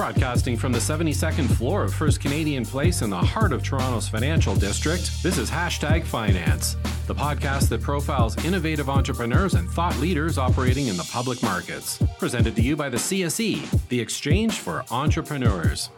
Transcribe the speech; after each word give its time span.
Broadcasting 0.00 0.56
from 0.56 0.72
the 0.72 0.78
72nd 0.78 1.46
floor 1.58 1.84
of 1.84 1.92
First 1.92 2.22
Canadian 2.22 2.64
Place 2.64 3.02
in 3.02 3.10
the 3.10 3.18
heart 3.18 3.52
of 3.52 3.62
Toronto's 3.62 4.08
financial 4.08 4.54
district, 4.54 5.22
this 5.22 5.36
is 5.36 5.50
Hashtag 5.50 6.04
Finance, 6.04 6.78
the 7.06 7.14
podcast 7.14 7.68
that 7.68 7.82
profiles 7.82 8.42
innovative 8.46 8.88
entrepreneurs 8.88 9.52
and 9.52 9.68
thought 9.68 9.94
leaders 9.98 10.38
operating 10.38 10.86
in 10.86 10.96
the 10.96 11.06
public 11.12 11.42
markets. 11.42 12.02
Presented 12.18 12.56
to 12.56 12.62
you 12.62 12.76
by 12.76 12.88
the 12.88 12.96
CSE, 12.96 13.88
the 13.90 14.00
Exchange 14.00 14.54
for 14.54 14.86
Entrepreneurs. 14.90 15.90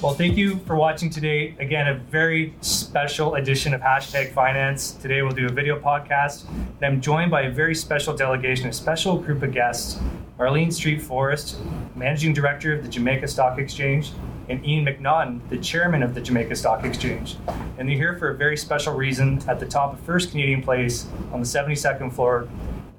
Well, 0.00 0.14
thank 0.14 0.38
you 0.38 0.58
for 0.60 0.74
watching 0.74 1.10
today. 1.10 1.54
Again, 1.58 1.88
a 1.88 1.98
very 1.98 2.54
special 2.62 3.34
edition 3.34 3.74
of 3.74 3.82
Hashtag 3.82 4.32
Finance. 4.32 4.92
Today 4.92 5.20
we'll 5.20 5.32
do 5.32 5.46
a 5.46 5.52
video 5.52 5.78
podcast. 5.78 6.48
And 6.48 6.82
I'm 6.82 7.00
joined 7.02 7.30
by 7.30 7.42
a 7.42 7.50
very 7.50 7.74
special 7.74 8.16
delegation, 8.16 8.70
a 8.70 8.72
special 8.72 9.18
group 9.18 9.42
of 9.42 9.52
guests 9.52 10.00
Marlene 10.38 10.72
Street 10.72 11.00
Forrest, 11.00 11.56
Managing 11.96 12.32
Director 12.32 12.74
of 12.74 12.82
the 12.82 12.88
Jamaica 12.88 13.26
Stock 13.26 13.58
Exchange, 13.58 14.12
and 14.48 14.64
Ian 14.64 14.84
McNaughton, 14.84 15.40
the 15.48 15.58
Chairman 15.58 16.02
of 16.02 16.14
the 16.14 16.20
Jamaica 16.20 16.54
Stock 16.54 16.84
Exchange. 16.84 17.36
And 17.78 17.88
they're 17.88 17.96
here 17.96 18.16
for 18.18 18.28
a 18.28 18.34
very 18.36 18.56
special 18.56 18.94
reason 18.94 19.42
at 19.48 19.58
the 19.58 19.66
top 19.66 19.94
of 19.94 20.00
First 20.00 20.30
Canadian 20.30 20.62
Place 20.62 21.06
on 21.32 21.40
the 21.40 21.46
72nd 21.46 22.12
floor 22.12 22.48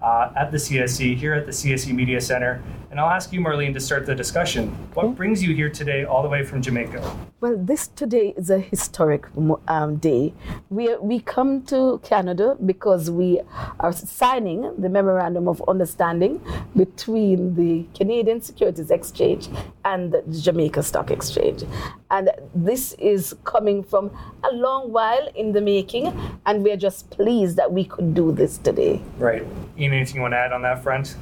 uh, 0.02 0.32
at 0.36 0.52
the 0.52 0.58
CSE, 0.58 1.16
here 1.16 1.34
at 1.34 1.46
the 1.46 1.52
CSE 1.52 1.94
Media 1.94 2.20
Center. 2.20 2.62
And 2.90 3.02
I'll 3.02 3.10
ask 3.10 3.34
you, 3.34 3.42
Marlene, 3.42 3.74
to 3.74 3.82
start 3.82 4.06
the 4.06 4.16
discussion. 4.16 4.70
What 4.94 5.16
brings 5.16 5.44
you 5.44 5.54
here 5.54 5.70
today, 5.70 6.06
all 6.06 6.24
the 6.24 6.30
way 6.30 6.44
from 6.44 6.62
Jamaica? 6.62 7.04
Well, 7.42 7.58
this 7.58 7.90
today 7.90 8.34
is 8.38 8.50
a 8.50 8.60
historic 8.60 9.26
um, 9.68 9.98
day. 9.98 10.34
We, 10.70 10.96
we 10.96 11.20
come 11.20 11.64
to 11.64 12.00
Canada 12.02 12.58
because 12.66 13.12
we 13.12 13.42
are 13.82 13.92
signing 13.92 14.74
the 14.78 14.88
Memorandum 14.88 15.50
of 15.50 15.62
Understanding 15.68 16.42
between 16.78 17.56
the 17.56 17.86
Canadian 17.94 18.42
Securities 18.42 18.90
Exchange 18.90 19.50
and 19.84 20.14
the 20.14 20.24
Jamaica 20.32 20.82
Stock 20.82 21.12
Exchange. 21.12 21.66
And 22.10 22.32
this 22.56 22.94
is 22.94 23.36
coming 23.44 23.84
from 23.84 24.12
a 24.50 24.56
long 24.56 24.94
while 24.94 25.28
in 25.36 25.52
the 25.52 25.62
making, 25.62 26.08
and 26.46 26.64
we're 26.64 26.78
just 26.78 27.10
pleased 27.10 27.58
that 27.58 27.72
we 27.72 27.84
could 27.84 28.14
do 28.14 28.32
this 28.32 28.58
today. 28.58 29.02
Right. 29.18 29.46
Ian, 29.78 29.94
anything 29.94 30.16
you 30.16 30.22
want 30.22 30.34
to 30.34 30.38
add 30.38 30.54
on 30.54 30.62
that 30.62 30.82
front? 30.82 31.18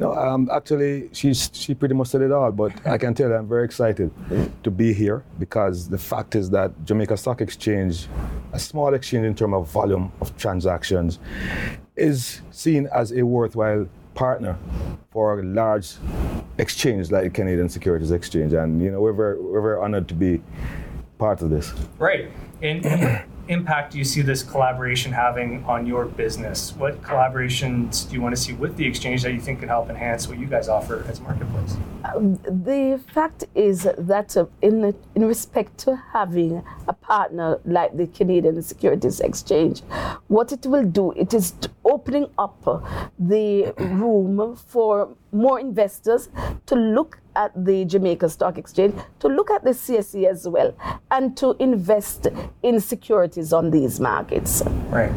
No, 0.00 0.14
um, 0.14 0.48
actually, 0.50 1.10
she's 1.12 1.50
she 1.52 1.74
pretty 1.74 1.94
much 1.94 2.08
said 2.08 2.22
it 2.22 2.32
all. 2.32 2.50
But 2.50 2.72
I 2.86 2.96
can 2.96 3.12
tell 3.12 3.28
you, 3.28 3.34
I'm 3.34 3.46
very 3.46 3.66
excited 3.66 4.10
to 4.62 4.70
be 4.70 4.94
here 4.94 5.22
because 5.38 5.90
the 5.90 5.98
fact 5.98 6.34
is 6.34 6.48
that 6.50 6.72
Jamaica 6.86 7.18
Stock 7.18 7.42
Exchange, 7.42 8.08
a 8.54 8.58
small 8.58 8.94
exchange 8.94 9.26
in 9.26 9.34
terms 9.34 9.54
of 9.54 9.68
volume 9.68 10.10
of 10.22 10.34
transactions, 10.38 11.18
is 11.96 12.40
seen 12.50 12.88
as 12.94 13.12
a 13.12 13.22
worthwhile 13.22 13.86
partner 14.14 14.56
for 15.10 15.38
a 15.38 15.42
large 15.42 15.92
exchange 16.56 17.10
like 17.10 17.34
Canadian 17.34 17.68
Securities 17.68 18.10
Exchange, 18.10 18.54
and 18.54 18.82
you 18.82 18.90
know 18.90 19.02
we're 19.02 19.12
very, 19.12 19.38
we're 19.38 19.60
very 19.60 19.82
honored 19.82 20.08
to 20.08 20.14
be 20.14 20.40
part 21.18 21.42
of 21.42 21.50
this. 21.50 21.74
Right. 21.98 22.30
And, 22.62 22.86
impact 23.50 23.92
do 23.92 23.98
you 23.98 24.04
see 24.04 24.22
this 24.22 24.42
collaboration 24.42 25.12
having 25.12 25.64
on 25.64 25.86
your 25.86 26.04
business? 26.06 26.72
What 26.76 27.02
collaborations 27.02 28.08
do 28.08 28.14
you 28.14 28.22
want 28.22 28.34
to 28.34 28.40
see 28.40 28.52
with 28.52 28.76
the 28.76 28.86
exchange 28.86 29.22
that 29.24 29.32
you 29.32 29.40
think 29.40 29.60
can 29.60 29.68
help 29.68 29.90
enhance 29.90 30.28
what 30.28 30.38
you 30.38 30.46
guys 30.46 30.68
offer 30.68 31.04
as 31.08 31.20
marketplace? 31.20 31.76
Um, 32.04 32.36
the 32.44 33.00
fact 33.12 33.44
is 33.54 33.88
that 33.98 34.36
uh, 34.36 34.46
in, 34.62 34.94
in 35.14 35.24
respect 35.24 35.76
to 35.78 35.96
having 36.12 36.62
a 36.88 36.92
partner 36.92 37.60
like 37.64 37.96
the 37.96 38.06
Canadian 38.06 38.62
Securities 38.62 39.20
Exchange, 39.20 39.80
what 40.28 40.52
it 40.52 40.64
will 40.64 40.86
do, 40.86 41.12
it 41.12 41.34
is 41.34 41.52
opening 41.90 42.26
up 42.38 42.62
the 43.18 43.74
room 43.78 44.56
for 44.56 45.14
more 45.32 45.60
investors 45.60 46.28
to 46.66 46.74
look 46.74 47.20
at 47.36 47.52
the 47.64 47.84
Jamaica 47.84 48.28
Stock 48.28 48.58
Exchange, 48.58 48.94
to 49.18 49.28
look 49.28 49.50
at 49.50 49.64
the 49.64 49.70
CSE 49.70 50.24
as 50.26 50.48
well, 50.48 50.74
and 51.10 51.36
to 51.36 51.56
invest 51.58 52.28
in 52.62 52.80
securities 52.80 53.52
on 53.52 53.70
these 53.70 54.00
markets. 54.00 54.62
Right. 54.88 55.12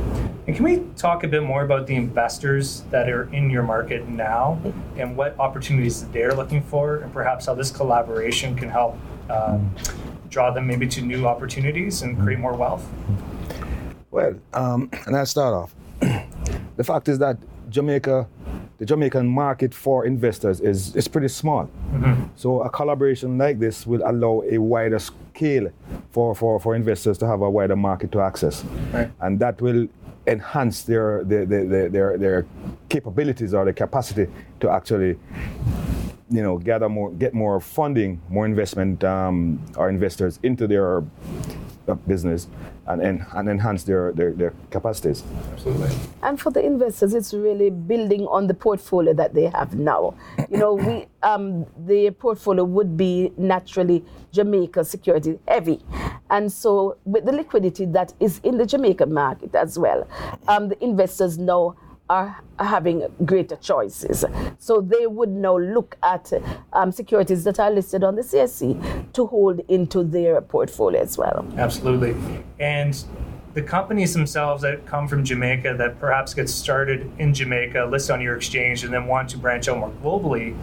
And 0.45 0.55
can 0.55 0.65
we 0.65 0.83
talk 0.97 1.23
a 1.23 1.27
bit 1.27 1.43
more 1.43 1.63
about 1.63 1.87
the 1.87 1.95
investors 1.95 2.81
that 2.91 3.09
are 3.09 3.33
in 3.33 3.49
your 3.49 3.63
market 3.63 4.09
now 4.09 4.59
and 4.97 5.15
what 5.15 5.39
opportunities 5.39 6.05
they're 6.09 6.33
looking 6.35 6.61
for, 6.61 6.97
and 6.97 7.13
perhaps 7.13 7.45
how 7.45 7.53
this 7.53 7.71
collaboration 7.71 8.55
can 8.55 8.69
help 8.69 8.97
uh, 9.29 9.57
draw 10.29 10.51
them 10.51 10.67
maybe 10.67 10.87
to 10.87 11.01
new 11.01 11.25
opportunities 11.25 12.01
and 12.01 12.19
create 12.19 12.39
more 12.39 12.55
wealth? 12.55 12.85
Well, 14.11 14.35
um, 14.53 14.89
and 15.05 15.15
I'll 15.15 15.25
start 15.25 15.53
off. 15.53 15.73
The 16.75 16.83
fact 16.83 17.07
is 17.09 17.19
that 17.19 17.37
Jamaica 17.69 18.27
the 18.83 18.85
Jamaican 18.85 19.27
market 19.27 19.73
for 19.73 20.05
investors 20.05 20.59
is, 20.59 20.95
is 20.95 21.07
pretty 21.07 21.27
small. 21.27 21.69
Mm-hmm. 21.93 22.23
So 22.35 22.63
a 22.63 22.69
collaboration 22.69 23.37
like 23.37 23.59
this 23.59 23.87
will 23.87 24.01
allow 24.03 24.43
a 24.49 24.57
wider 24.57 24.99
scale 24.99 25.71
for, 26.11 26.35
for, 26.35 26.59
for 26.59 26.75
investors 26.75 27.17
to 27.19 27.27
have 27.27 27.41
a 27.41 27.49
wider 27.49 27.75
market 27.75 28.11
to 28.13 28.19
access. 28.19 28.65
Right. 28.91 29.09
And 29.21 29.39
that 29.39 29.61
will 29.61 29.87
enhance 30.25 30.83
their, 30.83 31.23
their, 31.23 31.45
their, 31.45 31.89
their, 31.89 32.17
their 32.17 32.45
capabilities 32.89 33.53
or 33.53 33.63
their 33.63 33.73
capacity 33.73 34.27
to 34.59 34.69
actually 34.69 35.17
you 36.29 36.41
know, 36.41 36.57
gather 36.57 36.89
more, 36.89 37.11
get 37.11 37.33
more 37.33 37.59
funding, 37.61 38.21
more 38.27 38.45
investment 38.45 39.03
um, 39.03 39.63
or 39.77 39.89
investors 39.89 40.39
into 40.41 40.67
their 40.67 41.03
business 42.07 42.47
and, 42.87 43.01
and, 43.01 43.25
and 43.33 43.49
enhance 43.49 43.83
their, 43.83 44.11
their, 44.11 44.31
their 44.31 44.53
capacities. 44.69 45.23
Absolutely. 45.53 45.89
And 46.21 46.39
for 46.39 46.51
the 46.51 46.65
investors, 46.65 47.13
it's 47.13 47.33
really 47.33 47.69
building 47.69 48.27
on 48.27 48.47
the 48.47 48.53
portfolio 48.53 49.13
that 49.13 49.33
they 49.33 49.47
have 49.47 49.75
now. 49.75 50.15
You 50.49 50.57
know, 50.57 50.73
we 50.73 51.07
um, 51.23 51.65
the 51.85 52.11
portfolio 52.11 52.63
would 52.65 52.97
be 52.97 53.31
naturally 53.37 54.03
Jamaica 54.31 54.83
security 54.83 55.39
heavy. 55.47 55.79
And 56.29 56.51
so 56.51 56.97
with 57.05 57.25
the 57.25 57.31
liquidity 57.31 57.85
that 57.85 58.13
is 58.19 58.39
in 58.43 58.57
the 58.57 58.65
Jamaica 58.65 59.05
market 59.05 59.55
as 59.55 59.79
well, 59.79 60.07
um, 60.47 60.69
the 60.69 60.83
investors 60.83 61.37
now 61.37 61.75
are 62.13 62.43
having 62.59 62.97
greater 63.25 63.55
choices. 63.55 64.23
So 64.59 64.81
they 64.81 65.07
would 65.07 65.29
now 65.29 65.57
look 65.57 65.97
at 66.03 66.31
um, 66.71 66.91
securities 66.91 67.43
that 67.45 67.59
are 67.59 67.71
listed 67.71 68.03
on 68.03 68.15
the 68.15 68.21
CSE 68.21 69.11
to 69.13 69.25
hold 69.25 69.59
into 69.67 70.03
their 70.03 70.39
portfolio 70.41 71.01
as 71.01 71.17
well. 71.17 71.45
Absolutely. 71.57 72.15
And 72.59 72.93
the 73.53 73.61
companies 73.61 74.13
themselves 74.13 74.61
that 74.63 74.85
come 74.85 75.07
from 75.07 75.23
Jamaica 75.23 75.75
that 75.77 75.99
perhaps 75.99 76.33
get 76.33 76.49
started 76.49 77.11
in 77.19 77.33
Jamaica, 77.33 77.85
list 77.85 78.09
on 78.11 78.21
your 78.21 78.35
exchange, 78.35 78.83
and 78.83 78.93
then 78.93 79.05
want 79.07 79.29
to 79.29 79.37
branch 79.37 79.67
out 79.67 79.77
more 79.77 79.93
globally, 80.03 80.55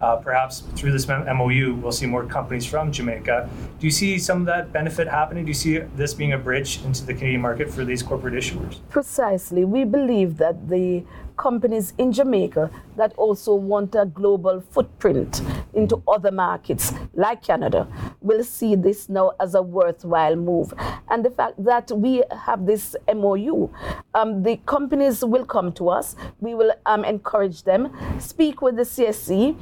uh, 0.00 0.16
perhaps 0.16 0.60
through 0.76 0.92
this 0.92 1.08
MOU, 1.08 1.74
we'll 1.74 1.92
see 1.92 2.06
more 2.06 2.24
companies 2.24 2.64
from 2.64 2.92
Jamaica. 2.92 3.48
Do 3.80 3.86
you 3.86 3.90
see 3.90 4.18
some 4.18 4.40
of 4.40 4.46
that 4.46 4.72
benefit 4.72 5.08
happening? 5.08 5.44
Do 5.44 5.48
you 5.48 5.54
see 5.54 5.78
this 5.96 6.14
being 6.14 6.32
a 6.32 6.38
bridge 6.38 6.84
into 6.84 7.04
the 7.04 7.14
Canadian 7.14 7.40
market 7.40 7.70
for 7.70 7.84
these 7.84 8.02
corporate 8.02 8.34
issuers? 8.34 8.78
Precisely. 8.90 9.64
We 9.64 9.84
believe 9.84 10.36
that 10.38 10.68
the 10.68 11.04
companies 11.38 11.94
in 11.96 12.12
Jamaica 12.12 12.70
that 12.96 13.14
also 13.16 13.54
want 13.54 13.94
a 13.94 14.04
global 14.04 14.60
footprint 14.60 15.40
into 15.72 16.02
other 16.06 16.30
markets 16.30 16.92
like 17.14 17.42
Canada 17.42 17.86
will 18.20 18.44
see 18.44 18.74
this 18.74 19.08
now 19.08 19.32
as 19.40 19.54
a 19.54 19.62
worthwhile 19.62 20.36
move. 20.36 20.74
And 21.08 21.24
the 21.24 21.30
fact 21.30 21.64
that 21.64 21.90
we 21.92 22.22
have 22.44 22.66
this 22.66 22.94
MOU, 23.08 23.70
um, 24.14 24.42
the 24.42 24.56
companies 24.66 25.24
will 25.24 25.46
come 25.46 25.72
to 25.74 25.88
us, 25.88 26.16
we 26.40 26.54
will 26.54 26.72
um, 26.84 27.04
encourage 27.04 27.62
them, 27.62 27.92
speak 28.18 28.60
with 28.60 28.76
the 28.76 28.82
CSE, 28.82 29.56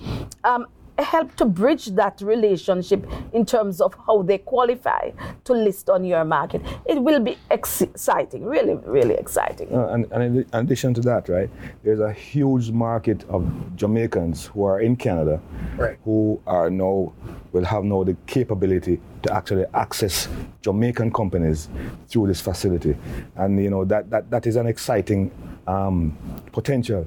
um, 0.44 0.66
help 0.98 1.34
to 1.36 1.44
bridge 1.44 1.86
that 1.86 2.20
relationship 2.20 3.06
in 3.32 3.44
terms 3.44 3.80
of 3.80 3.94
how 4.06 4.22
they 4.22 4.38
qualify 4.38 5.10
to 5.44 5.52
list 5.52 5.90
on 5.90 6.04
your 6.04 6.24
market. 6.24 6.62
It 6.86 7.02
will 7.02 7.20
be 7.20 7.36
exciting, 7.50 8.44
really, 8.44 8.74
really 8.74 9.14
exciting. 9.14 9.72
Uh, 9.72 9.88
and, 9.88 10.10
and, 10.12 10.22
in 10.22 10.46
addition 10.52 10.94
to 10.94 11.00
that, 11.02 11.28
right, 11.28 11.50
there's 11.82 12.00
a 12.00 12.12
huge 12.12 12.70
market 12.70 13.24
of 13.28 13.44
Jamaicans 13.76 14.46
who 14.46 14.64
are 14.64 14.80
in 14.80 14.96
Canada 14.96 15.40
right. 15.76 15.98
who 16.04 16.40
are 16.46 16.70
now 16.70 17.12
will 17.56 17.64
have 17.64 17.84
now 17.84 18.04
the 18.04 18.16
capability 18.26 19.00
to 19.22 19.32
actually 19.32 19.64
access 19.74 20.28
Jamaican 20.62 21.12
companies 21.12 21.68
through 22.08 22.26
this 22.28 22.40
facility. 22.40 22.96
And 23.36 23.62
you 23.62 23.70
know 23.70 23.84
that 23.86 24.10
that, 24.10 24.30
that 24.30 24.46
is 24.46 24.56
an 24.56 24.66
exciting 24.66 25.30
um, 25.66 26.16
potential 26.52 27.06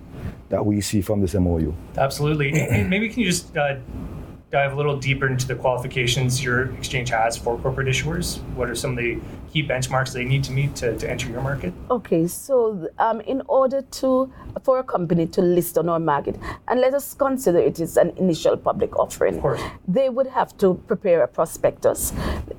that 0.49 0.65
we 0.65 0.81
see 0.81 1.01
from 1.01 1.21
this 1.21 1.35
MOU. 1.35 1.73
Absolutely. 1.97 2.51
Maybe 2.93 3.09
can 3.09 3.19
you 3.19 3.27
just 3.27 3.55
uh, 3.55 3.77
dive 4.51 4.73
a 4.73 4.75
little 4.75 4.97
deeper 4.97 5.27
into 5.27 5.47
the 5.47 5.55
qualifications 5.55 6.43
your 6.43 6.73
exchange 6.75 7.09
has 7.09 7.37
for 7.37 7.57
corporate 7.59 7.87
issuers? 7.87 8.41
What 8.55 8.69
are 8.69 8.75
some 8.75 8.91
of 8.91 8.97
the 8.97 9.19
key 9.51 9.63
benchmarks 9.63 10.13
they 10.13 10.23
need 10.23 10.43
to 10.45 10.51
meet 10.51 10.75
to, 10.75 10.95
to 10.97 11.09
enter 11.09 11.29
your 11.29 11.41
market? 11.41 11.73
Okay, 11.89 12.27
so 12.27 12.87
um, 12.99 13.21
in 13.21 13.41
order 13.47 13.81
to 13.81 14.31
for 14.63 14.79
a 14.79 14.83
company 14.83 15.25
to 15.27 15.41
list 15.41 15.77
on 15.77 15.87
our 15.89 15.99
market, 15.99 16.35
and 16.67 16.81
let 16.81 16.93
us 16.93 17.13
consider 17.13 17.59
it 17.59 17.79
is 17.79 17.97
an 17.97 18.11
initial 18.17 18.57
public 18.57 18.97
offering, 18.97 19.35
Of 19.35 19.41
course. 19.41 19.61
they 19.87 20.09
would 20.09 20.27
have 20.27 20.57
to 20.57 20.73
prepare 20.87 21.23
a 21.23 21.27
prospectus. 21.27 22.13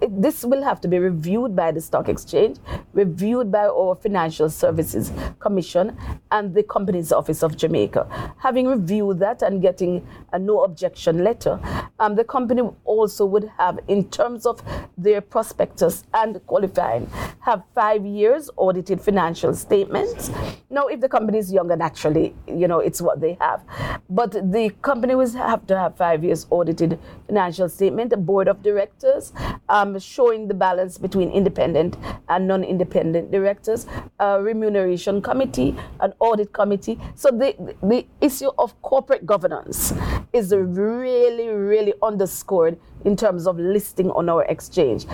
This 0.09 0.45
will 0.45 0.63
have 0.63 0.81
to 0.83 0.89
be 0.89 0.99
reviewed 0.99 1.55
by 1.57 1.73
the 1.73 1.81
stock 1.81 2.09
exchange, 2.09 2.59
reviewed 2.93 3.51
by 3.51 3.67
our 3.67 3.95
Financial 3.95 4.49
Services 4.49 5.13
Commission 5.41 5.97
and 6.31 6.55
the 6.55 6.63
Companies 6.63 7.13
Office 7.13 7.43
of 7.43 7.57
Jamaica. 7.57 8.07
Having 8.39 8.69
reviewed 8.69 9.19
that 9.19 9.43
and 9.43 9.61
getting 9.61 10.07
a 10.33 10.39
no 10.39 10.63
objection 10.65 11.25
letter, 11.25 11.59
um, 11.99 12.15
the 12.15 12.25
company 12.25 12.63
also 12.85 13.27
would 13.27 13.51
have, 13.59 13.79
in 13.89 14.09
terms 14.11 14.47
of 14.47 14.63
their 14.97 15.21
prospectus 15.21 16.05
and 16.15 16.41
qualifying, 16.81 17.11
have 17.41 17.63
five 17.75 18.05
years 18.05 18.51
audited 18.57 19.01
financial 19.01 19.55
statements. 19.55 20.31
Now, 20.71 20.87
if 20.87 21.01
the 21.01 21.09
company 21.09 21.39
is 21.39 21.53
younger, 21.53 21.77
naturally, 21.77 22.35
you 22.47 22.69
know, 22.69 22.81
it's 22.81 23.01
what 23.01 23.21
they 23.21 23.37
have. 23.41 23.63
But 24.09 24.33
the 24.33 24.71
company 24.83 25.15
will 25.15 25.31
have 25.33 25.67
to 25.67 25.79
have 25.79 25.97
five 25.97 26.23
years 26.25 26.47
audited 26.51 26.99
financial 27.27 27.69
statement, 27.69 28.13
a 28.13 28.17
board 28.17 28.49
of 28.49 28.63
directors, 28.63 29.33
um, 29.69 29.99
showing 29.99 30.49
the 30.49 30.55
balance 30.55 30.99
between 30.99 31.31
independent 31.31 31.97
and 32.29 32.47
non-independent 32.47 33.31
directors, 33.31 33.87
a 34.19 34.41
remuneration 34.41 35.23
committee, 35.23 35.75
an 36.01 36.13
audit 36.21 36.53
committee. 36.53 36.99
So 37.15 37.31
the 37.31 37.55
the 37.83 38.07
issue 38.21 38.51
of 38.59 38.81
corporate 38.83 39.27
governance 39.27 39.93
is 40.33 40.53
really, 40.53 41.49
really 41.49 41.95
underscored 42.03 42.79
in 43.05 43.17
terms 43.17 43.47
of 43.47 43.59
listing 43.59 44.11
on 44.11 44.29
our 44.29 44.45
exchange. 44.45 45.07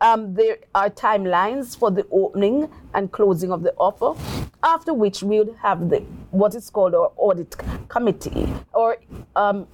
Um, 0.00 0.34
there 0.34 0.58
are 0.74 0.90
timelines 0.90 1.76
for 1.76 1.90
the 1.90 2.06
opening 2.10 2.70
and 2.94 3.10
closing 3.12 3.52
of 3.52 3.62
the 3.62 3.72
offer, 3.78 4.18
after 4.62 4.92
which 4.92 5.22
we 5.22 5.38
would 5.38 5.56
have 5.62 5.88
the 5.88 6.00
what 6.30 6.54
is 6.54 6.70
called 6.70 6.94
our 6.94 7.12
audit 7.16 7.56
committee 7.88 8.52
or 8.74 8.98
um, 9.36 9.66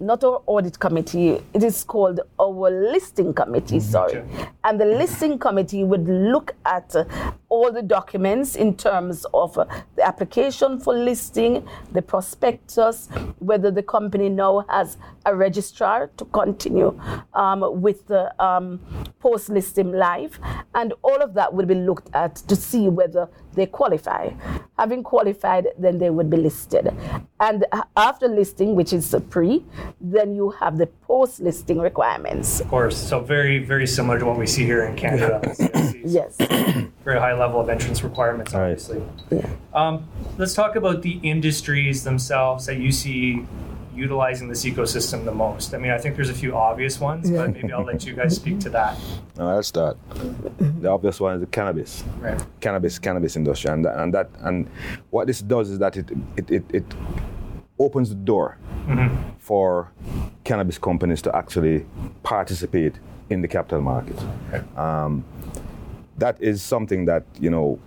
not 0.00 0.22
our 0.22 0.42
audit 0.46 0.78
committee, 0.78 1.40
it 1.54 1.62
is 1.62 1.84
called 1.84 2.20
our 2.40 2.70
listing 2.70 3.34
committee, 3.34 3.80
sorry. 3.80 4.22
And 4.64 4.80
the 4.80 4.84
listing 4.84 5.38
committee 5.38 5.84
would 5.84 6.06
look 6.06 6.54
at 6.64 6.94
all 7.48 7.72
the 7.72 7.82
documents 7.82 8.56
in 8.56 8.76
terms 8.76 9.24
of 9.32 9.56
uh, 9.56 9.64
the 9.96 10.06
application 10.06 10.78
for 10.78 10.94
listing, 10.94 11.66
the 11.92 12.02
prospectus, 12.02 13.08
whether 13.38 13.70
the 13.70 13.82
company 13.82 14.28
now 14.28 14.64
has 14.68 14.98
a 15.24 15.34
registrar 15.34 16.08
to 16.16 16.24
continue 16.26 16.98
um, 17.34 17.80
with 17.80 18.06
the 18.06 18.30
um, 18.42 18.80
post 19.20 19.48
listing 19.48 19.92
live. 19.92 20.38
And 20.74 20.92
all 21.02 21.22
of 21.22 21.34
that 21.34 21.52
will 21.52 21.66
be 21.66 21.74
looked 21.74 22.14
at 22.14 22.36
to 22.36 22.56
see 22.56 22.88
whether 22.88 23.28
they 23.54 23.66
qualify. 23.66 24.30
Having 24.78 25.02
qualified, 25.02 25.68
then 25.78 25.98
they 25.98 26.10
would 26.10 26.30
be 26.30 26.36
listed. 26.36 26.94
And 27.40 27.66
after 27.96 28.28
listing, 28.28 28.74
which 28.74 28.92
is 28.92 29.10
the 29.10 29.20
pre, 29.20 29.64
then 30.00 30.34
you 30.34 30.50
have 30.50 30.78
the 30.78 30.86
post 30.86 31.40
listing 31.40 31.78
requirements. 31.78 32.60
Of 32.60 32.68
course. 32.68 32.96
So 32.96 33.20
very, 33.20 33.58
very 33.58 33.86
similar 33.86 34.18
to 34.18 34.26
what 34.26 34.38
we 34.38 34.46
see 34.46 34.64
here 34.64 34.84
in 34.84 34.96
Canada. 34.96 35.40
CSEs. 35.44 35.94
Yes. 36.08 36.36
Very 37.04 37.18
high 37.18 37.34
level 37.34 37.60
of 37.60 37.68
entrance 37.68 38.02
requirements, 38.02 38.54
Right. 38.54 38.70
obviously. 38.70 39.02
Yeah. 39.30 39.46
Um, 39.74 40.08
let's 40.38 40.54
talk 40.54 40.76
about 40.76 41.02
the 41.02 41.18
industries 41.22 42.04
themselves 42.04 42.66
that 42.66 42.78
you 42.78 42.92
see 42.92 43.44
utilizing 43.98 44.48
this 44.48 44.64
ecosystem 44.64 45.24
the 45.24 45.32
most. 45.32 45.74
I 45.74 45.78
mean, 45.78 45.90
I 45.90 45.98
think 45.98 46.16
there's 46.16 46.30
a 46.30 46.34
few 46.34 46.56
obvious 46.56 47.00
ones, 47.00 47.30
but 47.30 47.52
maybe 47.52 47.72
I'll 47.72 47.84
let 47.84 48.06
you 48.06 48.14
guys 48.14 48.36
speak 48.36 48.60
to 48.60 48.70
that. 48.70 48.96
Now, 49.36 49.54
let's 49.54 49.68
start. 49.68 49.96
The 50.80 50.88
obvious 50.88 51.20
one 51.20 51.34
is 51.34 51.40
the 51.40 51.46
cannabis. 51.46 52.04
Right. 52.20 52.40
cannabis 52.60 52.98
cannabis 52.98 53.36
industry 53.36 53.70
and 53.70 53.84
that, 53.84 53.98
and 54.00 54.14
that 54.14 54.30
and 54.40 54.68
what 55.10 55.26
this 55.26 55.40
does 55.40 55.70
is 55.70 55.78
that 55.78 55.96
it 55.96 56.10
it, 56.36 56.50
it, 56.50 56.64
it 56.72 56.84
opens 57.78 58.08
the 58.08 58.14
door 58.14 58.58
for 59.38 59.92
cannabis 60.44 60.78
companies 60.78 61.22
to 61.22 61.34
actually 61.36 61.86
participate 62.22 62.94
in 63.30 63.42
the 63.42 63.48
capital 63.48 63.80
market 63.80 64.18
um, 64.76 65.24
that 66.16 66.36
is 66.40 66.62
something 66.62 67.04
that 67.04 67.24
you 67.38 67.50
know 67.50 67.78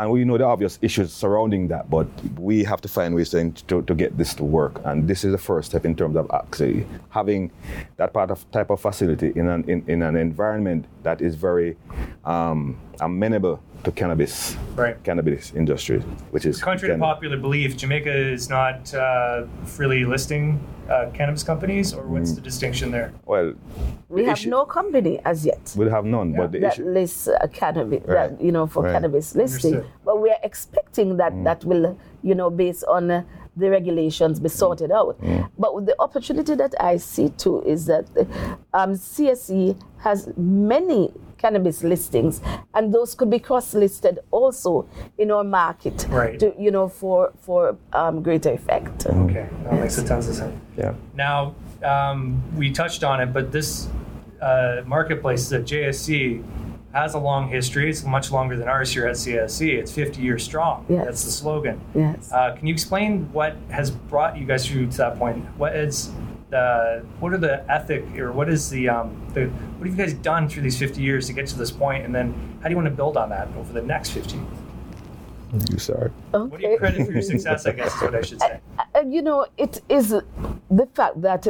and 0.00 0.10
we 0.10 0.24
know 0.24 0.38
the 0.38 0.44
obvious 0.44 0.78
issues 0.80 1.12
surrounding 1.12 1.68
that 1.68 1.90
but 1.90 2.06
we 2.38 2.64
have 2.64 2.80
to 2.80 2.88
find 2.88 3.14
ways 3.14 3.28
to, 3.30 3.50
to, 3.68 3.82
to 3.82 3.94
get 3.94 4.16
this 4.16 4.34
to 4.34 4.44
work. 4.44 4.80
And 4.84 5.06
this 5.06 5.24
is 5.24 5.32
the 5.32 5.38
first 5.38 5.70
step 5.70 5.84
in 5.84 5.94
terms 5.94 6.16
of 6.16 6.30
actually 6.32 6.86
having 7.10 7.52
that 7.98 8.14
part 8.14 8.30
of 8.30 8.50
type 8.50 8.70
of 8.70 8.80
facility 8.80 9.32
in 9.36 9.48
an 9.48 9.68
in, 9.68 9.84
in 9.86 10.02
an 10.02 10.16
environment 10.16 10.86
that 11.02 11.20
is 11.20 11.34
very 11.34 11.76
um, 12.24 12.78
amenable 13.00 13.62
to 13.84 13.90
cannabis 13.92 14.56
Right. 14.76 14.96
cannabis 15.04 15.52
industry 15.54 16.00
which 16.30 16.44
is 16.46 16.60
Contrary 16.62 16.94
to 16.94 17.00
popular 17.00 17.36
belief, 17.36 17.76
Jamaica 17.76 18.12
is 18.12 18.48
not 18.50 18.92
uh, 18.94 19.44
freely 19.64 20.04
listing 20.04 20.60
uh, 20.88 21.08
cannabis 21.14 21.42
companies, 21.44 21.94
or 21.94 22.02
Mm. 22.02 22.08
what's 22.12 22.32
the 22.32 22.40
distinction 22.40 22.90
there? 22.90 23.12
well 23.26 23.54
We 24.08 24.22
the 24.22 24.28
have 24.28 24.38
issue- 24.38 24.50
no 24.50 24.64
company 24.64 25.20
as 25.24 25.46
yet. 25.46 25.72
we'll 25.76 25.90
have 25.98 26.04
none 26.04 26.32
but 26.32 26.50
the 26.52 26.58
that 26.60 26.72
issue 26.74 26.84
lists 26.90 27.28
uh, 27.28 27.46
cannabis, 27.52 28.02
Right. 28.06 28.30
that, 28.30 28.40
you 28.46 28.50
know, 28.52 28.66
for 28.66 28.82
Right. 28.82 28.92
cannabis 28.94 29.34
listing. 29.36 29.74
Understood. 29.74 30.04
But 30.04 30.20
we 30.20 30.28
are 30.30 30.40
expecting 30.42 31.16
that 31.18 31.32
that 31.44 31.64
will, 31.64 31.96
you 32.22 32.34
know, 32.34 32.50
based 32.50 32.84
on 32.88 33.10
uh, 33.10 33.22
the 33.56 33.68
regulations, 33.70 34.40
be 34.40 34.48
sorted 34.48 34.90
out. 34.90 35.16
But 35.58 35.70
the 35.86 35.94
opportunity 36.00 36.54
that 36.56 36.74
I 36.80 36.96
see 36.98 37.28
too 37.30 37.62
is 37.62 37.86
that 37.86 38.06
um, 38.72 38.94
CSE 38.94 39.76
has 39.98 40.28
many 40.36 41.12
cannabis 41.44 41.82
listings, 41.82 42.40
and 42.74 42.92
those 42.94 43.14
could 43.14 43.30
be 43.30 43.38
cross-listed 43.38 44.18
also 44.30 44.86
in 45.18 45.30
our 45.30 45.44
market, 45.44 46.06
Right. 46.10 46.38
to, 46.40 46.52
you 46.58 46.70
know, 46.70 46.88
for 46.88 47.32
for 47.40 47.76
um, 47.92 48.22
greater 48.22 48.50
effect. 48.52 49.06
Okay, 49.06 49.46
that 49.64 49.74
makes 49.80 49.98
a 49.98 50.04
tons 50.06 50.28
of 50.28 50.34
sense. 50.34 50.54
yeah 50.76 50.94
Now, 51.14 51.54
um, 51.82 52.42
we 52.56 52.70
touched 52.70 53.02
on 53.04 53.20
it, 53.20 53.32
but 53.32 53.50
this 53.52 53.88
uh, 54.42 54.82
marketplace, 54.86 55.48
the 55.48 55.58
JSE, 55.60 56.42
has 56.92 57.14
a 57.14 57.18
long 57.18 57.48
history. 57.48 57.88
It's 57.90 58.04
much 58.04 58.32
longer 58.32 58.56
than 58.56 58.68
ours 58.68 58.92
here 58.92 59.06
at 59.06 59.16
CSE. 59.16 59.78
It's 59.80 59.92
50 59.92 60.20
years 60.22 60.42
strong. 60.42 60.84
Yes. 60.88 61.04
That's 61.04 61.24
the 61.24 61.30
slogan. 61.30 61.80
Yes. 61.94 62.32
Uh, 62.32 62.56
can 62.56 62.66
you 62.66 62.72
explain 62.74 63.28
what 63.32 63.52
has 63.70 63.90
brought 63.92 64.36
you 64.36 64.44
guys 64.44 64.66
through 64.66 64.86
to 64.90 64.96
that 64.98 65.16
point? 65.18 65.44
What 65.56 65.76
is 65.76 66.10
the 66.50 67.04
what 67.20 67.32
are 67.32 67.38
the 67.38 67.70
ethic 67.70 68.04
or 68.18 68.32
what 68.32 68.48
is 68.48 68.68
the 68.70 68.88
um, 68.88 69.16
the 69.34 69.46
what 69.46 69.88
have 69.88 69.98
you 69.98 70.04
guys 70.04 70.14
done 70.14 70.48
through 70.48 70.62
these 70.62 70.78
50 70.78 71.00
years 71.00 71.26
to 71.28 71.32
get 71.32 71.46
to 71.48 71.56
this 71.56 71.70
point, 71.70 72.04
and 72.04 72.14
then 72.14 72.34
how 72.60 72.68
do 72.68 72.70
you 72.70 72.76
want 72.76 72.88
to 72.88 72.94
build 72.94 73.16
on 73.16 73.30
that 73.30 73.48
over 73.56 73.72
the 73.72 73.82
next 73.82 74.10
50? 74.10 74.40
you 75.68 75.78
sorry 75.78 76.10
What 76.30 76.60
do 76.60 76.68
you 76.68 76.78
credit 76.78 77.06
for 77.06 77.12
your 77.12 77.22
success? 77.22 77.66
I 77.66 77.72
guess 77.72 77.94
is 77.94 78.02
what 78.02 78.14
I 78.14 78.22
should 78.22 78.40
say. 78.40 78.60
Uh, 78.92 79.02
you 79.06 79.22
know, 79.22 79.46
it 79.56 79.80
is 79.88 80.08
the 80.08 80.86
fact 80.94 81.22
that 81.22 81.46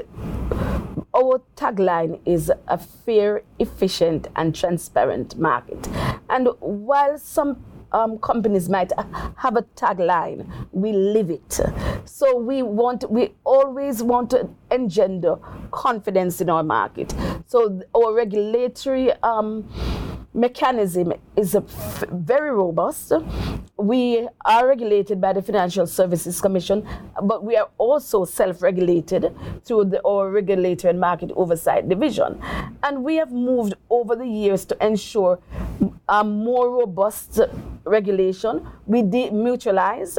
our 1.15 1.41
tagline 1.57 2.21
is 2.27 2.53
a 2.69 2.77
fair, 2.77 3.43
efficient, 3.59 4.29
and 4.37 4.55
transparent 4.55 5.39
market. 5.39 5.89
And 6.29 6.49
while 6.61 7.19
some 7.19 7.65
um, 7.93 8.19
companies 8.19 8.69
might 8.69 8.93
have 9.37 9.57
a 9.57 9.63
tagline, 9.77 10.47
we 10.73 10.93
live 10.93 11.31
it. 11.31 11.61
So 12.05 12.37
we 12.37 12.63
want, 12.63 13.11
we 13.11 13.35
always 13.45 14.03
want 14.03 14.31
to 14.31 14.49
engender 14.71 15.37
confidence 15.71 16.41
in 16.41 16.51
our 16.51 16.63
market. 16.63 17.15
So 17.47 17.83
our 17.95 18.15
regulatory 18.15 19.13
um, 19.23 19.69
mechanism 20.33 21.13
is 21.37 21.57
very 22.13 22.51
robust. 22.53 23.13
We 23.77 24.29
are 24.45 24.69
regulated 24.69 25.21
by 25.21 25.33
the 25.33 25.43
Financial 25.43 25.87
Services 25.87 26.41
Commission, 26.41 26.87
but 27.23 27.43
we 27.43 27.57
are 27.57 27.69
also 27.79 28.25
self-regulated 28.25 29.35
through 29.65 29.87
the, 29.87 30.05
our 30.07 30.31
Regulatory 30.31 30.91
and 30.91 31.01
Market 31.01 31.33
Oversight 31.35 31.89
Division. 31.89 32.41
And 32.83 33.03
we 33.03 33.17
have 33.17 33.33
moved 33.33 33.75
over 33.89 34.15
the 34.15 34.27
years 34.27 34.65
to 34.67 34.87
ensure 34.87 35.41
a 36.09 36.23
more 36.23 36.71
robust 36.71 37.41
regulation. 37.85 38.67
We 38.87 39.03
demutualized, 39.03 40.19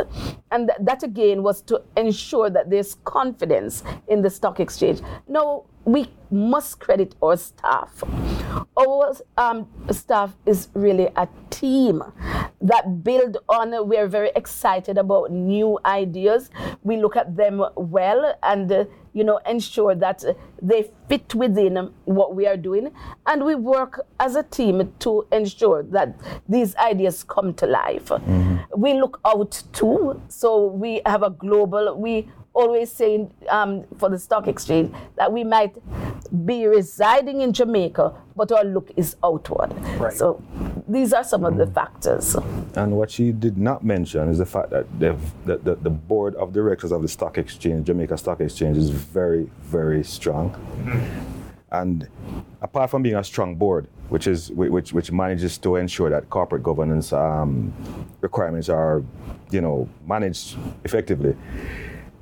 and 0.52 0.68
th- 0.68 0.80
that 0.82 1.04
again 1.04 1.44
was 1.44 1.62
to 1.64 1.82
ensure 1.98 2.50
that 2.50 2.70
there's 2.70 2.96
confidence 3.04 3.84
in 4.08 4.22
the 4.22 4.30
stock 4.30 4.60
exchange. 4.60 5.02
Now, 5.28 5.64
we 5.86 6.12
must 6.30 6.80
credit 6.80 7.16
our 7.22 7.38
staff. 7.38 8.04
Our 8.78 9.16
um, 9.38 9.68
staff 9.90 10.36
is 10.46 10.70
really 10.74 11.10
a 11.16 11.28
team 11.50 12.04
that 12.62 13.04
build 13.04 13.38
on. 13.50 13.88
We 13.88 13.98
are 13.98 14.08
very 14.08 14.32
excited 14.36 14.98
about 14.98 15.32
new 15.32 15.80
ideas. 15.86 16.50
We 16.84 16.98
look 16.98 17.16
at 17.16 17.36
them 17.36 17.64
well 17.76 18.36
and 18.44 18.72
uh, 18.72 18.86
you 19.14 19.24
know 19.24 19.40
ensure 19.48 19.96
that 19.96 20.24
they 20.62 20.90
fit 21.10 21.36
within 21.36 21.92
what 22.06 22.36
we 22.36 22.48
are 22.48 22.58
doing, 22.58 22.92
and 23.26 23.44
we 23.44 23.56
work 23.56 24.06
as 24.20 24.36
a 24.36 24.44
team 24.44 24.94
to 25.00 25.28
ensure 25.32 25.84
that 25.84 26.16
these 26.48 26.76
ideas 26.78 27.24
come 27.24 27.54
to 27.56 27.66
life. 27.66 28.12
We 28.76 28.94
look 28.94 29.20
out 29.26 29.64
too, 29.74 30.22
so 30.28 30.68
we 30.68 31.02
have 31.06 31.24
a 31.24 31.30
global. 31.30 31.98
We 31.98 32.30
always 32.54 32.92
saying 32.92 33.34
um, 33.50 33.86
for 33.98 34.10
the 34.10 34.20
stock 34.20 34.48
exchange 34.48 34.94
that 35.16 35.32
we 35.32 35.44
might 35.44 35.76
be 36.46 36.66
residing 36.66 37.42
in 37.42 37.54
Jamaica, 37.54 38.14
but 38.36 38.52
our 38.52 38.64
look 38.64 38.92
is 38.96 39.16
outward. 39.24 39.74
Right. 39.98 40.14
So 40.14 40.42
these 40.88 41.14
are 41.14 41.24
some 41.24 41.46
of 41.46 41.58
the 41.58 41.68
factors. 41.68 42.36
And 42.76 42.98
what 42.98 43.12
she 43.12 43.32
did 43.32 43.58
not 43.58 43.84
mention 43.84 44.30
is 44.30 44.38
the 44.38 44.46
fact 44.46 44.70
that 44.72 44.86
they've, 45.00 45.46
that 45.46 45.64
the, 45.64 45.76
the 45.76 45.90
board 45.90 46.36
of 46.36 46.54
directors 46.54 46.92
of 46.92 47.02
the 47.02 47.08
stock 47.08 47.38
exchange, 47.38 47.88
Jamaica 47.88 48.18
Stock 48.18 48.40
Exchange, 48.42 48.78
is 48.78 48.90
very, 48.90 49.50
very 49.62 50.04
strong. 50.04 50.56
And 51.72 52.08
apart 52.62 52.90
from 52.90 53.02
being 53.02 53.16
a 53.16 53.24
strong 53.24 53.56
board, 53.56 53.88
which 54.10 54.28
is 54.28 54.52
which 54.52 54.92
which 54.92 55.10
manages 55.10 55.58
to 55.60 55.78
ensure 55.78 56.10
that 56.10 56.30
corporate 56.30 56.64
governance 56.64 57.14
um, 57.14 57.74
requirements 58.20 58.68
are, 58.68 59.04
you 59.52 59.62
know, 59.62 59.88
managed 60.06 60.58
effectively, 60.84 61.34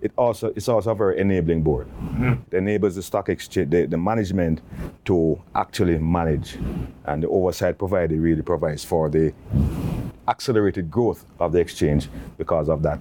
it 0.01 0.11
also 0.17 0.53
it's 0.55 0.67
also 0.67 0.91
a 0.91 0.95
very 0.95 1.19
enabling 1.19 1.61
board. 1.61 1.87
Mm-hmm. 1.87 2.33
It 2.51 2.57
enables 2.57 2.95
the 2.95 3.03
stock 3.03 3.29
exchange, 3.29 3.71
the, 3.71 3.85
the 3.85 3.97
management, 3.97 4.61
to 5.05 5.41
actually 5.55 5.97
manage, 5.97 6.57
and 7.05 7.23
the 7.23 7.27
oversight 7.27 7.77
provided 7.77 8.19
really 8.19 8.41
provides 8.41 8.83
for 8.85 9.09
the 9.09 9.33
accelerated 10.27 10.89
growth 10.91 11.25
of 11.39 11.51
the 11.51 11.59
exchange 11.59 12.07
because 12.37 12.69
of 12.69 12.81
that. 12.83 12.99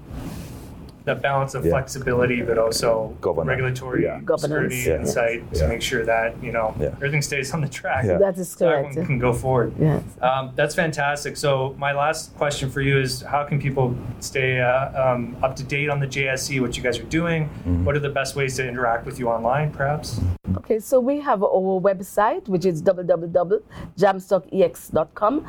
That 1.09 1.23
balance 1.23 1.55
of 1.55 1.65
Yeah. 1.65 1.71
flexibility, 1.73 2.43
but 2.43 2.59
also 2.59 3.15
Governance. 3.23 3.49
regulatory 3.49 4.03
Yeah. 4.05 4.21
Governance. 4.21 4.43
security 4.43 4.83
Yeah. 4.89 4.97
insight 5.01 5.41
to 5.55 5.61
Yeah. 5.61 5.69
make 5.73 5.81
sure 5.91 6.05
that 6.05 6.29
you 6.47 6.53
know 6.53 6.75
Yeah. 6.79 6.89
everything 7.01 7.23
stays 7.23 7.55
on 7.55 7.61
the 7.67 7.73
track. 7.81 8.05
Yeah. 8.05 8.19
That 8.19 8.37
is 8.37 8.49
So 8.51 8.59
correct. 8.67 8.89
everyone 8.89 9.07
can 9.07 9.19
go 9.19 9.33
forward. 9.33 9.73
Yes. 9.81 10.03
Um, 10.21 10.51
that's 10.59 10.75
fantastic. 10.75 11.39
So 11.45 11.75
my 11.79 11.93
last 12.03 12.37
question 12.37 12.69
for 12.75 12.83
you 12.89 12.97
is: 13.07 13.23
How 13.23 13.43
can 13.49 13.59
people 13.67 13.87
stay 14.21 14.61
uh, 14.61 15.03
um, 15.05 15.21
up 15.43 15.57
to 15.57 15.63
date 15.65 15.89
on 15.95 15.99
the 16.05 16.11
JSE? 16.17 16.61
What 16.61 16.77
you 16.77 16.83
guys 16.83 16.99
are 17.03 17.11
doing? 17.21 17.41
Mm-hmm. 17.49 17.85
What 17.87 17.95
are 17.97 18.05
the 18.09 18.15
best 18.21 18.37
ways 18.37 18.53
to 18.57 18.63
interact 18.69 19.07
with 19.07 19.17
you 19.21 19.29
online, 19.37 19.71
perhaps? 19.71 20.21
Okay, 20.59 20.79
so 20.79 21.01
we 21.01 21.21
have 21.29 21.43
our 21.43 21.81
website, 21.91 22.47
which 22.49 22.67
is 22.67 22.83
www.jamstockex.com. 22.83 25.45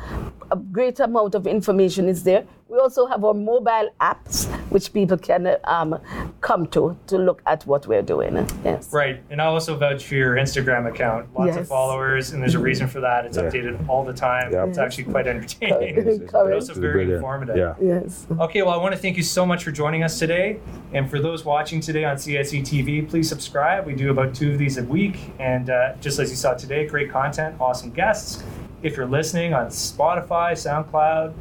A 0.50 0.56
great 0.56 1.00
amount 1.00 1.34
of 1.34 1.46
information 1.46 2.08
is 2.08 2.22
there. 2.24 2.44
We 2.70 2.78
also 2.78 3.06
have 3.06 3.24
our 3.24 3.34
mobile 3.34 3.90
apps, 4.00 4.46
which 4.70 4.92
people 4.92 5.18
can 5.18 5.56
um, 5.64 5.98
come 6.40 6.66
to 6.68 6.96
to 7.08 7.18
look 7.18 7.42
at 7.46 7.66
what 7.66 7.86
we're 7.88 8.00
doing. 8.02 8.46
Yes. 8.64 8.92
Right, 8.92 9.20
and 9.28 9.42
I 9.42 9.46
also 9.46 9.76
vouch 9.76 10.04
for 10.06 10.14
your 10.14 10.36
Instagram 10.36 10.88
account. 10.88 11.34
Lots 11.36 11.56
of 11.56 11.66
followers, 11.66 12.30
and 12.30 12.40
there's 12.40 12.54
a 12.54 12.60
reason 12.60 12.86
for 12.86 13.00
that. 13.00 13.26
It's 13.26 13.36
Yeah. 13.36 13.42
updated 13.50 13.88
all 13.88 14.04
the 14.04 14.12
time. 14.12 14.52
Yeah. 14.52 14.66
It's 14.66 14.78
actually 14.78 15.04
quite 15.04 15.26
entertaining, 15.26 15.94
Correct. 15.96 16.32
but 16.32 16.52
also 16.52 16.70
It's 16.72 16.78
very 16.78 16.92
brilliant. 16.92 17.14
informative. 17.16 17.56
Yeah. 17.56 17.74
Yes. 17.80 18.26
Okay, 18.38 18.62
well, 18.62 18.72
I 18.72 18.76
want 18.76 18.94
to 18.94 19.00
thank 19.00 19.16
you 19.16 19.24
so 19.24 19.44
much 19.44 19.64
for 19.64 19.72
joining 19.72 20.04
us 20.04 20.16
today. 20.20 20.60
And 20.92 21.10
for 21.10 21.18
those 21.20 21.44
watching 21.44 21.80
today 21.80 22.04
on 22.04 22.16
CSE 22.18 22.62
TV, 22.62 23.02
please 23.02 23.28
subscribe. 23.28 23.84
We 23.84 23.94
do 23.94 24.10
about 24.12 24.32
two 24.32 24.52
of 24.52 24.58
these 24.58 24.78
a 24.78 24.84
week. 24.84 25.16
And 25.40 25.70
uh, 25.70 25.94
just 26.00 26.20
as 26.20 26.30
you 26.30 26.36
saw 26.36 26.54
today, 26.54 26.86
great 26.86 27.10
content, 27.10 27.56
awesome 27.60 27.90
guests. 27.90 28.44
If 28.82 28.96
you're 28.96 29.06
listening 29.06 29.52
on 29.52 29.66
Spotify, 29.66 30.52
SoundCloud, 30.52 31.34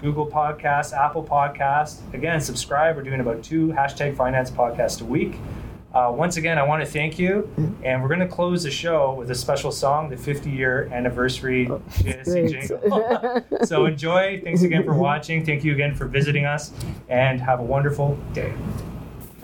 Google 0.00 0.26
Podcasts, 0.26 0.92
Apple 0.92 1.24
Podcasts, 1.24 2.00
again, 2.14 2.40
subscribe. 2.40 2.94
We're 2.94 3.02
doing 3.02 3.20
about 3.20 3.42
two 3.42 3.68
hashtag 3.68 4.16
finance 4.16 4.50
podcasts 4.50 5.02
a 5.02 5.04
week. 5.04 5.36
Uh, 5.92 6.12
once 6.14 6.36
again, 6.36 6.58
I 6.58 6.62
want 6.62 6.84
to 6.84 6.90
thank 6.90 7.18
you. 7.18 7.48
And 7.82 8.00
we're 8.00 8.08
going 8.08 8.20
to 8.20 8.28
close 8.28 8.62
the 8.62 8.70
show 8.70 9.14
with 9.14 9.30
a 9.30 9.34
special 9.34 9.72
song, 9.72 10.08
the 10.08 10.16
50 10.16 10.50
year 10.50 10.88
anniversary 10.92 11.66
JSE 11.90 12.50
jingle. 12.50 13.64
so 13.66 13.86
enjoy. 13.86 14.40
Thanks 14.44 14.62
again 14.62 14.84
for 14.84 14.94
watching. 14.94 15.44
Thank 15.44 15.64
you 15.64 15.72
again 15.72 15.94
for 15.94 16.06
visiting 16.06 16.46
us. 16.46 16.72
And 17.08 17.40
have 17.40 17.58
a 17.60 17.64
wonderful 17.64 18.18
day. 18.32 18.52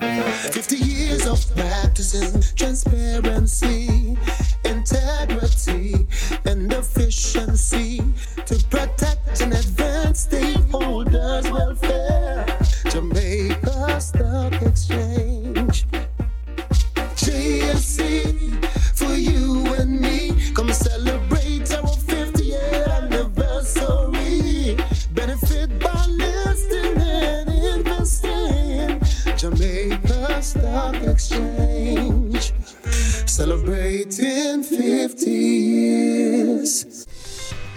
50 0.01 0.77
years 0.77 1.27
of 1.27 1.39
practicing 1.55 2.41
transparency, 2.57 4.17
integrity, 4.71 6.07
and 6.45 6.73
efficiency 6.73 8.01
to 8.47 8.55
protect 8.71 9.41
and 9.41 9.53
advance 9.53 10.27
stakeholders' 10.27 11.51
welfare. 11.51 12.47
Jamaica 12.91 14.01
Stock 14.01 14.63
Exchange. 14.63 15.00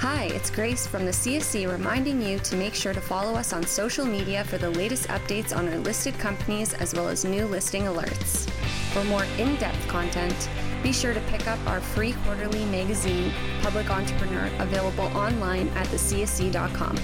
Hi, 0.04 0.24
it's 0.26 0.50
Grace 0.50 0.86
from 0.86 1.06
the 1.06 1.12
CSE 1.12 1.72
reminding 1.72 2.22
you 2.22 2.38
to 2.40 2.58
make 2.58 2.76
sure 2.76 2.94
to 2.94 3.00
follow 3.00 3.36
us 3.36 3.54
on 3.54 3.66
social 3.66 4.06
media 4.06 4.44
for 4.44 4.58
the 4.58 4.70
latest 4.70 5.08
updates 5.08 5.56
on 5.56 5.70
our 5.70 5.78
listed 5.78 6.20
companies 6.20 6.74
as 6.74 6.94
well 6.94 7.08
as 7.08 7.24
new 7.24 7.46
listing 7.46 7.84
alerts. 7.84 8.50
For 8.92 9.02
more 9.06 9.24
in 9.38 9.56
depth 9.56 9.88
content, 9.88 10.50
be 10.84 10.92
sure 10.92 11.14
to 11.14 11.22
pick 11.22 11.48
up 11.48 11.58
our 11.68 11.80
free 11.80 12.12
quarterly 12.26 12.66
magazine, 12.66 13.32
Public 13.62 13.90
Entrepreneur, 13.90 14.52
available 14.60 15.06
online 15.16 15.70
at 15.70 15.88
thecse.com. 15.88 16.98